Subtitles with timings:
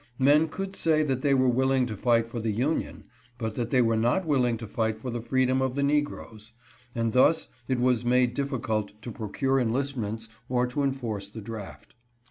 [0.17, 3.03] Men could say they were willing to fight for the Union,
[3.37, 6.53] but that they were not willing to fight for the freedom of the negroes;
[6.95, 11.93] and thus it was made difficult to procure enlistments or to enforce the draft.